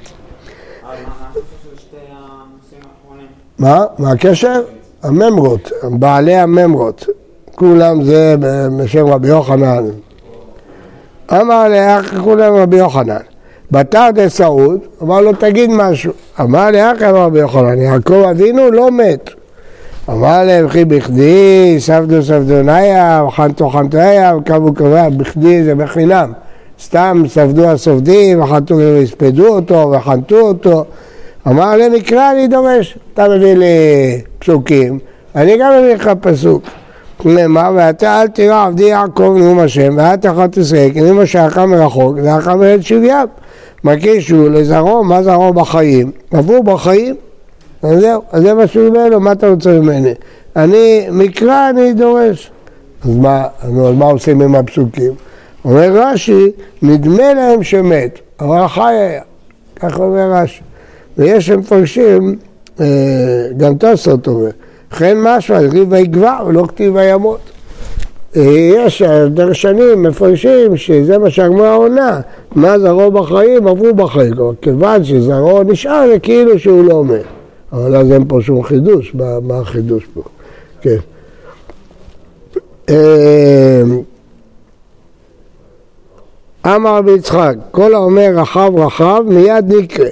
מה 3.58 3.84
מה 3.98 4.10
הקשר? 4.10 4.62
הממרות, 5.02 5.70
בעלי 5.82 6.34
הממרות. 6.34 7.06
כולם 7.54 8.02
זה 8.02 8.36
בשם 8.78 9.06
רבי 9.06 9.28
יוחנן. 9.28 9.84
אמר 11.32 11.68
לאח 11.68 12.14
כולם 12.24 12.54
רבי 12.54 12.76
יוחנן. 12.76 13.20
בתר 13.70 14.08
דסעוד, 14.14 14.80
אמר 15.02 15.20
לו 15.20 15.32
תגיד 15.32 15.70
משהו. 15.70 16.12
אמר 16.40 16.70
אמר 16.70 17.14
רבי 17.14 17.38
יוחנן, 17.38 17.80
יעקב 17.80 18.24
אבינו 18.30 18.70
לא 18.70 18.90
מת. 18.90 19.30
אמר 20.08 20.44
להם 20.44 20.66
וכי 20.66 20.84
בכדי, 20.84 21.76
סבדו 21.78 22.22
סבדוניה, 22.22 23.24
וחנתו 23.28 23.68
חנתיה, 23.68 24.36
וקבו 24.36 24.74
קבע, 24.74 25.08
בכדי 25.08 25.64
זה 25.64 25.74
בחינם. 25.74 26.32
סתם 26.82 27.22
ספדו 27.28 27.68
הסופדים, 27.68 28.42
וחנתו 28.42 28.76
והספדו 28.76 29.46
אותו, 29.46 29.92
וחנתו 29.96 30.40
אותו. 30.40 30.84
אמר 31.46 31.76
להם 31.76 31.92
מקרא 31.92 32.32
אני 32.32 32.48
דורש, 32.48 32.98
אתה 33.14 33.28
מביא 33.28 33.54
לי 33.54 33.66
פסוקים, 34.38 34.98
אני 35.36 35.56
גם 35.60 35.72
מביא 35.78 35.94
לך 35.94 36.10
פסוק. 36.20 36.62
נאמר, 37.24 37.72
ואתה 37.76 38.22
אל 38.22 38.28
תראה 38.28 38.64
עבדי 38.64 38.84
יעקב 38.84 39.34
נאום 39.38 39.58
השם, 39.58 39.94
ואת 39.96 40.26
אחת 40.26 40.56
ישראל, 40.56 40.90
כי 40.92 41.00
נאום 41.00 41.18
השעך 41.18 41.58
מרחוק, 41.58 42.16
ואחר 42.22 42.54
מרד 42.54 42.80
שוויים. 42.82 43.26
מקישו 43.84 44.48
לזרעו, 44.48 45.04
מה 45.04 45.22
זרעו 45.22 45.52
בחיים? 45.52 46.10
עברו 46.30 46.62
בחיים, 46.62 47.14
אז 47.82 48.00
זהו, 48.00 48.22
אז 48.32 48.42
זה 48.42 48.54
מה 48.54 48.66
שהוא 48.66 48.96
לו, 49.10 49.20
מה 49.20 49.32
אתה 49.32 49.48
רוצה 49.48 49.70
ממני? 49.80 50.14
אני, 50.56 51.06
מקרא 51.10 51.70
אני 51.70 51.92
דורש. 51.92 52.50
אז 53.04 53.16
מה, 53.16 53.46
נו, 53.68 53.88
אז 53.88 53.94
מה 53.94 54.04
עושים 54.04 54.42
עם 54.42 54.54
הפסוקים? 54.54 55.12
אומר 55.64 55.90
רש"י, 55.92 56.50
נדמה 56.82 57.34
להם 57.34 57.62
שמת, 57.62 58.18
אבל 58.40 58.68
חי 58.68 58.82
היה. 58.82 59.22
כך 59.76 60.00
אומר 60.00 60.32
רש"י. 60.32 60.60
ויש 61.18 61.46
שמפרשים, 61.46 62.36
אה, 62.80 62.86
גם 63.56 63.74
תוספות 63.74 64.26
אומר, 64.26 64.50
וכן 64.92 65.18
משמע, 65.20 65.68
כתיב 65.68 65.92
ויגבר 65.92 66.44
ולא 66.46 66.64
כתיב 66.68 66.94
וימות. 66.94 67.40
יש 68.34 69.02
דרשנים 69.30 70.02
מפרשים 70.02 70.76
שזה 70.76 71.18
מה 71.18 71.30
שהגמרא 71.30 71.76
עונה, 71.76 72.20
מה 72.54 72.78
זרעו 72.78 73.10
בחיים 73.10 73.66
עברו 73.66 73.94
כלומר 73.94 74.54
כיוון 74.62 75.04
שזרעו 75.04 75.62
נשאר 75.62 76.06
זה 76.12 76.18
כאילו 76.18 76.58
שהוא 76.58 76.84
לא 76.84 77.04
מת, 77.04 77.22
אבל 77.72 77.96
אז 77.96 78.12
אין 78.12 78.24
פה 78.28 78.38
שום 78.40 78.62
חידוש, 78.62 79.14
מה, 79.14 79.40
מה 79.40 79.58
החידוש 79.58 80.06
פה? 80.14 80.22
כן. 80.80 80.96
אה, 82.88 83.82
אמר 86.66 86.96
רבי 86.96 87.12
יצחק, 87.12 87.54
כל 87.70 87.94
האומר 87.94 88.30
רחב 88.34 88.72
רחב 88.76 89.22
מיד 89.26 89.72
נקרא. 89.74 90.06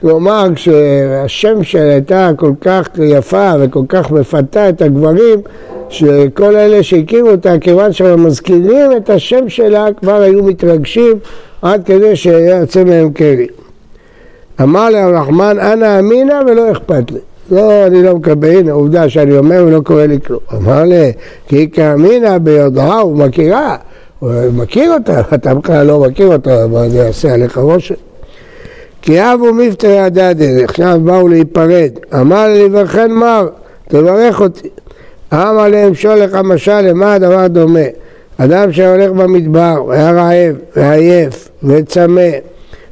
כלומר, 0.00 0.46
כשהשם 0.54 1.62
שלה 1.62 1.92
הייתה 1.92 2.30
כל 2.36 2.52
כך 2.60 2.88
יפה 3.04 3.52
וכל 3.60 3.82
כך 3.88 4.10
מפתה 4.10 4.68
את 4.68 4.82
הגברים, 4.82 5.40
שכל 5.88 6.56
אלה 6.56 6.82
שהכירו 6.82 7.30
אותה, 7.30 7.58
כיוון 7.60 7.92
שהם 7.92 8.26
מזכירים 8.26 8.96
את 8.96 9.10
השם 9.10 9.48
שלה, 9.48 9.86
כבר 10.00 10.20
היו 10.20 10.42
מתרגשים 10.42 11.18
עד 11.62 11.84
כדי 11.84 12.16
שיוצא 12.16 12.84
מהם 12.84 13.12
קרי. 13.12 13.46
אמר 14.62 14.90
להם 14.90 15.16
רחמן, 15.16 15.58
אנא 15.60 15.98
אמינא 15.98 16.40
ולא 16.46 16.72
אכפת 16.72 17.10
לי. 17.10 17.18
לא, 17.50 17.86
אני 17.86 18.02
לא 18.02 18.16
מקבל, 18.16 18.56
הנה 18.56 18.72
עובדה 18.72 19.08
שאני 19.08 19.38
אומר 19.38 19.64
ולא 19.66 19.80
קורה 19.80 20.06
לי 20.06 20.18
כלום. 20.26 20.40
אמר 20.54 20.82
לי, 20.82 21.12
כי 21.48 21.70
כאמינא 21.70 22.38
ביודעה 22.38 23.06
ומכירה, 23.06 23.76
הוא 24.18 24.30
מכיר 24.52 24.92
אותה, 24.94 25.22
אתה 25.34 25.54
בכלל 25.54 25.86
לא 25.86 26.00
מכיר 26.00 26.32
אותה, 26.32 26.64
אבל 26.64 26.88
זה 26.88 26.98
יעשה 26.98 27.34
עליך 27.34 27.58
רושם. 27.58 27.94
כי 29.02 29.20
אבו 29.20 29.54
מפטרי 29.54 29.98
הדדן, 29.98 30.64
עכשיו 30.64 31.00
באו 31.04 31.28
להיפרד. 31.28 31.90
אמר 32.14 32.46
לי, 32.48 32.68
וכן 32.72 33.12
מר, 33.12 33.48
תברך 33.88 34.40
אותי. 34.40 34.68
אמר 35.32 35.68
להם 35.68 35.94
שולח 35.94 36.34
המשל, 36.34 36.80
למה 36.80 37.14
הדבר 37.14 37.46
דומה? 37.46 37.80
אדם 38.38 38.72
שהולך 38.72 39.10
במדבר, 39.10 39.84
והיה 39.86 40.10
רעב, 40.10 40.56
ועייף, 40.76 41.48
וצמא, 41.62 42.30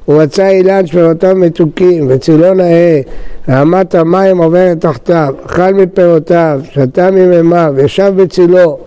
הוא 0.05 0.23
מצא 0.23 0.49
אילן 0.49 0.87
שפירותיו 0.87 1.37
מתוקים, 1.37 2.07
וצילו 2.09 2.55
נאה, 2.55 3.01
ואמת 3.49 3.95
המים 3.95 4.39
עוברת 4.39 4.81
תחתיו, 4.81 5.35
אכל 5.47 5.75
מפירותיו, 5.75 6.61
שתה 6.71 7.11
ממימיו, 7.11 7.75
ישב 7.79 8.13
בצילו, 8.17 8.79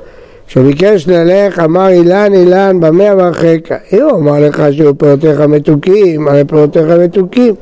כשביקש 0.48 1.08
ללך, 1.08 1.60
אמר 1.60 1.88
אילן 1.90 2.34
אילן 2.34 2.80
במה 2.80 3.12
אברכך? 3.12 3.76
אם 3.94 4.02
הוא 4.02 4.20
אמר 4.20 4.40
לך 4.40 4.64
שיהיו 4.72 4.98
פירותיך 4.98 5.40
מתוקים, 5.40 6.28
הרי 6.28 6.44
פירותיך 6.44 6.84
מתוקים. 6.84 7.56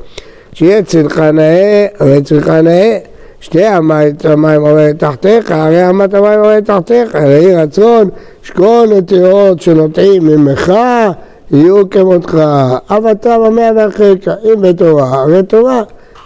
שיהיה 0.54 0.84
צלך 0.84 1.20
נאה, 1.20 1.86
הרי 2.00 2.22
צלך 2.22 2.50
נאה. 2.50 2.98
שתי 3.46 3.78
אמת 3.78 4.25
המים 4.25 4.62
עוברת 4.62 5.00
תחתיך, 5.00 5.52
הרי 5.52 5.90
אמת 5.90 6.14
המים 6.14 6.40
עוברת 6.40 6.66
תחתיך. 6.66 7.16
יהי 7.16 7.56
רצון, 7.56 8.10
שכל 8.44 8.88
נטיעות 8.98 9.62
שנוטעים 9.62 10.25
ממך 10.25 10.74
יהיו 11.52 11.90
כמותך. 11.90 12.38
אב 12.90 13.06
אתה 13.06 13.38
במה 13.40 13.70
אברכך? 13.70 14.34
אם 14.44 14.62
בתורה, 14.62 15.22
הרי 15.22 15.44
תורה. 15.44 15.84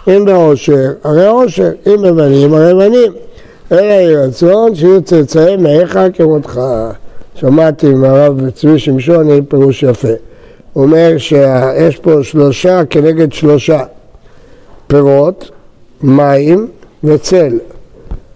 אם 0.08 0.24
בעושר, 0.24 0.92
הרי 1.04 1.26
עושר. 1.26 1.70
אם 1.86 2.02
בבנים, 2.02 2.54
הרי 2.54 2.74
בנים. 2.74 3.12
אלא 3.72 3.80
יהי 3.80 4.16
רצון 4.16 4.74
שיהיו 4.74 5.02
צאצאי 5.02 5.56
מאיך 5.56 5.98
כמותך. 6.14 6.60
שמעתי 7.34 7.94
מהרב 7.94 8.50
צבי 8.50 8.78
שמשון 8.78 9.44
פירוש 9.44 9.82
יפה. 9.82 10.08
הוא 10.72 10.84
אומר 10.84 11.18
שיש 11.18 11.96
פה 11.96 12.22
שלושה 12.22 12.84
כנגד 12.90 13.32
שלושה. 13.32 13.82
פירות, 14.86 15.50
מים 16.02 16.68
וצל. 17.04 17.58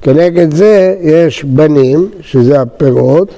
כנגד 0.03 0.55
זה 0.55 0.97
יש 1.01 1.45
בנים, 1.45 2.11
שזה 2.21 2.61
הפירות, 2.61 3.29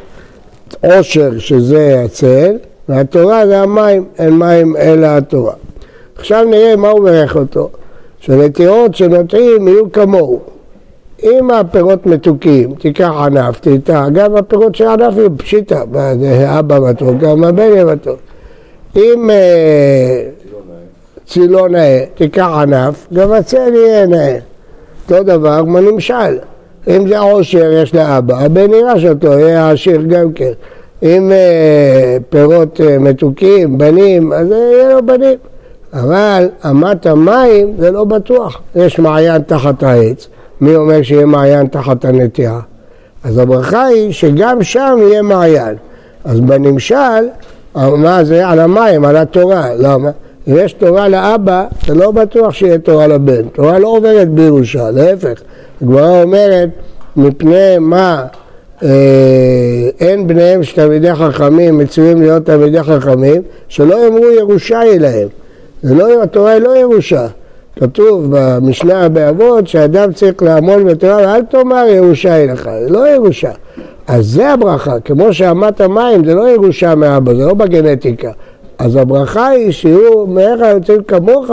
עושר, 0.85 1.39
שזה 1.39 2.03
הצל, 2.05 2.57
והתורה 2.89 3.47
זה 3.47 3.61
המים, 3.61 4.05
אין 4.19 4.39
מים 4.39 4.77
אלא 4.77 5.07
התורה. 5.07 5.53
עכשיו 6.17 6.45
נראה 6.45 6.77
מה 6.77 6.89
הוא 6.89 7.01
ברך 7.01 7.37
אותו, 7.37 7.71
שנטיעות 8.21 8.95
שנוטעים 8.95 9.69
יהיו 9.69 9.93
כמוהו. 9.93 10.41
אם 11.23 11.51
הפירות 11.51 12.07
מתוקים, 12.07 12.75
תיקח 12.75 13.11
ענף, 13.11 13.61
תיטע, 13.61 14.09
גם 14.09 14.37
הפירות 14.37 14.75
של 14.75 14.87
ענף 14.87 15.17
יהיו 15.17 15.39
פשיטה, 15.39 15.83
אבא 16.59 16.79
מתוק, 16.91 17.17
גם 17.21 17.45
הבן 17.45 17.63
יהיה 17.63 17.85
מתוק. 17.85 18.19
אם 18.97 19.31
אה, 19.31 20.23
צילו 21.27 21.69
נאה, 21.69 22.05
תיקח 22.15 22.49
ענף, 22.63 23.07
גם 23.13 23.33
הצל 23.33 23.75
יהיה 23.75 24.07
נאה. 24.07 24.39
אותו 25.11 25.23
דבר 25.23 25.61
כמו 25.61 25.81
נמשל. 25.81 26.39
אם 26.89 27.09
זה 27.09 27.19
עושר 27.19 27.73
יש 27.73 27.95
לאבא, 27.95 28.39
הבן 28.39 28.73
יירש 28.75 29.05
אותו, 29.05 29.27
יהיה 29.27 29.71
עשיר 29.71 30.03
גם 30.03 30.33
כן. 30.33 30.53
אם 31.03 31.33
אה, 31.33 32.17
פירות 32.31 32.81
אה, 32.81 32.99
מתוקים, 32.99 33.79
בנים, 33.79 34.33
אז 34.33 34.51
יהיה 34.51 34.95
לו 34.95 35.07
בנים. 35.07 35.39
אבל 35.93 36.49
אמת 36.71 37.07
המים 37.07 37.75
זה 37.79 37.91
לא 37.91 38.05
בטוח. 38.05 38.61
יש 38.77 38.99
מעיין 38.99 39.43
תחת 39.43 39.83
העץ, 39.83 40.29
מי 40.61 40.77
אומר 40.77 41.03
שיהיה 41.03 41.27
מעיין 41.27 41.67
תחת 41.67 42.05
הנטיעה? 42.05 42.61
אז 43.25 43.39
הברכה 43.39 43.85
היא 43.85 44.13
שגם 44.13 44.63
שם 44.63 44.99
יהיה 45.01 45.23
מעיין. 45.23 45.75
אז 46.25 46.41
בנמשל, 46.41 47.29
מה 47.75 48.25
זה? 48.25 48.49
על 48.49 48.59
המים, 48.59 49.05
על 49.05 49.17
התורה. 49.17 49.69
למה? 49.79 50.11
אם 50.49 50.57
יש 50.59 50.73
תורה 50.73 51.09
לאבא, 51.09 51.65
זה 51.87 51.95
לא 51.95 52.11
בטוח 52.11 52.55
שיהיה 52.55 52.79
תורה 52.79 53.07
לבן. 53.07 53.49
תורה 53.49 53.79
לא 53.79 53.89
עוברת 53.89 54.29
בירושה, 54.29 54.91
להפך. 54.91 55.41
הגמרא 55.83 56.23
אומרת, 56.23 56.69
מפני 57.17 57.79
מה 57.81 58.25
אה, 58.83 58.89
אין 60.01 60.27
בניהם 60.27 60.63
של 60.63 60.77
תלמידי 60.77 61.15
חכמים 61.15 61.79
מצויים 61.79 62.23
להיות 62.23 62.47
תלמידי 62.47 62.83
חכמים, 62.83 63.43
שלא 63.69 64.05
יאמרו 64.05 64.31
ירושה 64.39 64.81
היא 64.81 65.01
להם. 65.01 65.29
לא, 65.83 66.23
התורה 66.23 66.53
היא 66.53 66.63
לא 66.63 66.77
ירושה. 66.77 67.27
כתוב 67.81 68.27
במשנה 68.31 69.09
באבות 69.09 69.69
שאדם 69.69 70.13
צריך 70.13 70.43
לעמוד 70.43 70.83
בתורה 70.83 71.17
ואל 71.17 71.43
תאמר 71.43 71.85
ירושה 71.89 72.35
היא 72.35 72.51
לך, 72.51 72.71
זה 72.83 72.91
לא 72.91 73.09
ירושה. 73.09 73.51
אז 74.07 74.27
זה 74.27 74.53
הברכה, 74.53 75.01
כמו 75.01 75.33
שאמת 75.33 75.81
המים 75.81 76.25
זה 76.25 76.35
לא 76.35 76.49
ירושה 76.49 76.95
מאבא, 76.95 77.35
זה 77.35 77.47
לא 77.47 77.55
בגנטיקה. 77.55 78.31
אז 78.79 78.97
הברכה 78.97 79.49
היא 79.49 79.73
שיהיו 79.73 80.27
מאיך 80.27 80.61
היוצאים 80.61 81.03
כמוך, 81.03 81.51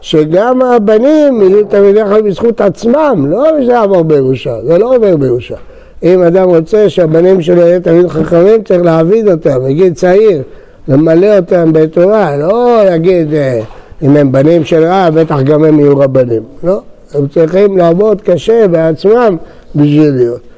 שגם 0.00 0.62
הבנים 0.62 1.40
יהיו 1.42 1.64
תלמידי 1.64 2.00
חיים 2.08 2.24
בזכות 2.24 2.60
עצמם, 2.60 3.26
לא 3.30 3.44
שזה 3.62 3.72
יעבור 3.72 4.02
בירושה, 4.02 4.54
זה 4.64 4.78
לא 4.78 4.96
עובר 4.96 5.16
בירושה. 5.16 5.56
אם 6.02 6.22
אדם 6.22 6.48
רוצה 6.48 6.88
שהבנים 6.88 7.42
שלו 7.42 7.60
יהיו 7.60 7.82
תלמיד 7.82 8.08
חכמים, 8.08 8.62
צריך 8.62 8.82
להעביד 8.82 9.28
אותם 9.28 9.64
מגיל 9.64 9.92
צעיר, 9.92 10.42
למלא 10.88 11.36
אותם 11.36 11.72
בתורה, 11.72 12.36
לא 12.36 12.80
להגיד 12.84 13.34
אה, 13.34 13.60
אם 14.02 14.16
הם 14.16 14.32
בנים 14.32 14.64
של 14.64 14.84
רע, 14.84 15.10
בטח 15.10 15.40
גם 15.40 15.64
הם 15.64 15.80
יהיו 15.80 15.98
רבנים. 15.98 16.42
לא, 16.64 16.80
הם 17.14 17.28
צריכים 17.28 17.78
לעבוד 17.78 18.20
קשה 18.20 18.68
בעצמם 18.68 19.36
בשביל 19.74 20.14
להיות. 20.14 20.49